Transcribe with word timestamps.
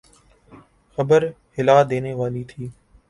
خبر 0.97 1.21
ہلا 1.57 1.77
دینے 1.89 2.13
والی 2.13 2.43
تھی۔ 2.43 2.63